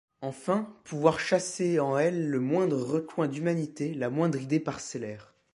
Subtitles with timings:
[0.21, 5.35] Enfin pouvoir chasser en elle le moindre recoin d’humanité, la moindre idée parcellaire.